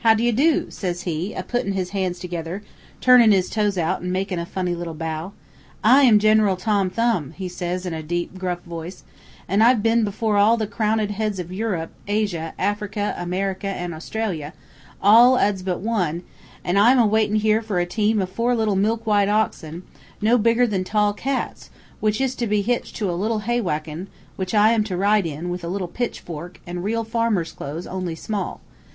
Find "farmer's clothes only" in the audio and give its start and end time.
27.04-28.14